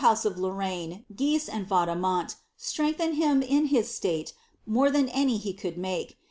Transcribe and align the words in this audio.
ouse 0.03 0.25
of 0.25 0.39
Lorraine, 0.39 1.05
Guise, 1.15 1.47
and 1.47 1.67
VaudemonI 1.69 2.33
sirengllieiied 2.59 3.13
him 3.13 3.43
in 3.43 3.65
nis 3.65 4.01
r 4.03 4.09
niii 4.09 4.33
more 4.65 4.89
llian 4.89 5.11
any 5.13 5.37
he 5.37 5.53
could 5.53 5.77
make. 5.77 6.17